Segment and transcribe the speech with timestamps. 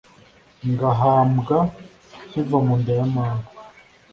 [0.71, 1.57] ngahambwa
[2.27, 3.45] nkiva mu nda ya mama